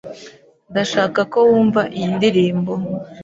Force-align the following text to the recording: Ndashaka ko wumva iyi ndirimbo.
Ndashaka 0.71 1.19
ko 1.31 1.37
wumva 1.47 1.81
iyi 1.97 2.07
ndirimbo. 2.15 2.73